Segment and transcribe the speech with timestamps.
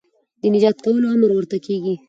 [0.41, 1.93] د نجات کولو امر ورته کېږي